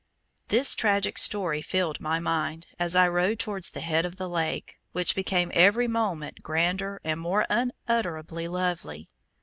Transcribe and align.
This 0.47 0.73
tragic 0.73 1.19
story 1.19 1.61
filled 1.61 1.99
my 1.99 2.17
mind 2.17 2.65
as 2.79 2.95
I 2.95 3.07
rode 3.07 3.37
towards 3.37 3.69
the 3.69 3.81
head 3.81 4.03
of 4.03 4.15
the 4.15 4.27
lake, 4.27 4.79
which 4.93 5.13
became 5.13 5.51
every 5.53 5.87
moment 5.87 6.41
grander 6.41 6.99
and 7.03 7.19
more 7.19 7.45
unutterably 7.51 8.47
lovely. 8.47 9.11